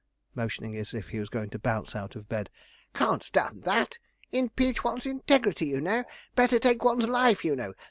[0.33, 2.49] motioning as if he was going to bounce out of bed;
[2.91, 3.99] 'can't stand that
[4.31, 7.71] impeach one's integrity, you know, better take one's life, you know.